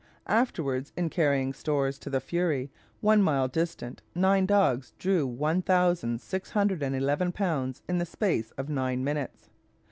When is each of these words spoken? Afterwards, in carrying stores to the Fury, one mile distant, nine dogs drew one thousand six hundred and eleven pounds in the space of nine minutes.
Afterwards, 0.25 0.91
in 0.97 1.11
carrying 1.11 1.53
stores 1.53 1.99
to 1.99 2.09
the 2.09 2.19
Fury, 2.19 2.71
one 3.01 3.21
mile 3.21 3.47
distant, 3.47 4.01
nine 4.15 4.47
dogs 4.47 4.93
drew 4.97 5.27
one 5.27 5.61
thousand 5.61 6.19
six 6.21 6.49
hundred 6.49 6.81
and 6.81 6.95
eleven 6.95 7.31
pounds 7.31 7.83
in 7.87 7.99
the 7.99 8.05
space 8.07 8.49
of 8.57 8.67
nine 8.67 9.03
minutes. 9.03 9.51